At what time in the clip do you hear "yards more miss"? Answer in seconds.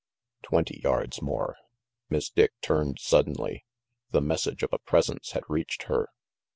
0.81-2.31